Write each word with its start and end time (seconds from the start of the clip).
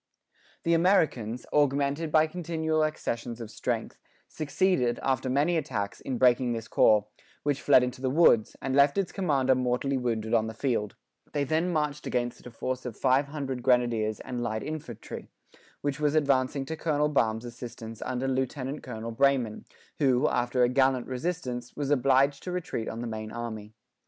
The 0.63 0.73
Americans, 0.73 1.45
augmented 1.53 2.11
by 2.11 2.25
continual 2.25 2.83
accessions 2.83 3.39
of 3.39 3.51
strength, 3.51 3.99
succeeded, 4.27 4.99
after 5.03 5.29
many 5.29 5.57
attacks, 5.57 6.01
in 6.01 6.17
breaking 6.17 6.53
this 6.53 6.67
corps, 6.67 7.05
which 7.43 7.61
fled 7.61 7.83
into 7.83 8.01
the 8.01 8.09
woods, 8.09 8.55
and 8.63 8.75
left 8.75 8.97
its 8.97 9.11
commander 9.11 9.53
mortally 9.53 9.97
wounded 9.97 10.33
on 10.33 10.47
the 10.47 10.55
field: 10.55 10.95
they 11.33 11.43
then 11.43 11.71
marched 11.71 12.07
against 12.07 12.47
a 12.47 12.49
force 12.49 12.83
of 12.83 12.97
five 12.97 13.27
hundred 13.27 13.61
grenadiers 13.61 14.19
and 14.21 14.41
light 14.41 14.63
infantry, 14.63 15.27
which 15.81 15.99
was 15.99 16.15
advancing 16.15 16.65
to 16.65 16.75
Colonel 16.75 17.07
Baum's 17.07 17.45
assistance 17.45 18.01
under 18.01 18.27
Lieutenant 18.27 18.81
Colonel 18.81 19.11
Breyman; 19.11 19.65
who, 19.99 20.27
after 20.27 20.63
a 20.63 20.69
gallant 20.69 21.05
resistance, 21.05 21.75
was 21.75 21.91
obliged 21.91 22.41
to 22.41 22.51
retreat 22.51 22.89
on 22.89 23.01
the 23.01 23.07
main 23.07 23.31
army. 23.31 23.75